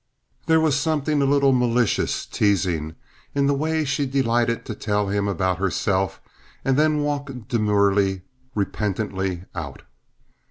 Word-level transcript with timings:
There 0.47 0.59
was 0.59 0.75
something 0.79 1.21
a 1.21 1.25
little 1.25 1.51
malicious, 1.51 2.25
teasing, 2.25 2.95
in 3.35 3.45
the 3.45 3.53
way 3.53 3.85
she 3.85 4.07
delighted 4.07 4.65
to 4.65 4.73
tell 4.73 5.09
him 5.09 5.27
about 5.27 5.59
herself, 5.59 6.19
and 6.65 6.75
then 6.75 7.01
walk 7.03 7.29
demurely, 7.47 8.23
repentantly 8.55 9.43
out. 9.53 9.83